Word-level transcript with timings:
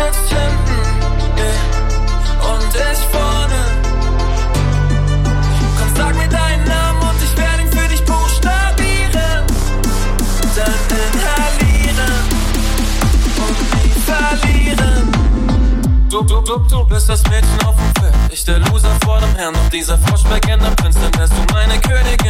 sitzt 0.00 0.28
hinten 0.30 0.80
yeah. 1.36 2.52
und 2.52 2.74
ich 2.74 3.00
vorne. 3.12 3.60
Komm, 5.78 5.90
sag 5.96 6.14
mir 6.16 6.28
deinen 6.28 6.64
Namen 6.66 7.02
und 7.02 7.18
ich 7.22 7.36
werde 7.36 7.62
ihn 7.62 7.72
für 7.72 7.88
dich 7.88 8.02
buchstabieren. 8.04 9.44
Dann 10.56 10.80
inhalieren 11.04 12.14
und 13.44 13.58
nie 13.74 13.92
verlieren. 14.10 15.12
Du, 16.08 16.22
du, 16.22 16.40
du, 16.42 16.58
du 16.58 16.84
bist 16.86 17.08
das 17.08 17.22
Mädchen 17.24 17.60
auf 17.66 17.76
dem 17.76 18.02
Feld. 18.02 18.14
Ich 18.30 18.44
der 18.44 18.58
Loser 18.58 18.94
vor 19.04 19.20
dem 19.20 19.34
Herrn. 19.36 19.54
Und 19.54 19.72
dieser 19.72 19.98
Frosch 19.98 20.24
bei 20.24 20.40
Prinz, 20.40 20.96
dann 20.96 21.14
wärst 21.18 21.32
du 21.32 21.54
meine 21.54 21.78
Königin. 21.80 22.29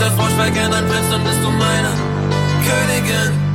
dieser 0.00 0.12
Frosch 0.12 0.36
war 0.38 0.50
gern 0.50 0.72
ein 0.72 0.86
Prinz, 0.86 1.10
dann 1.10 1.22
bist 1.22 1.42
du 1.42 1.50
meine 1.50 1.90
Königin. 2.64 3.49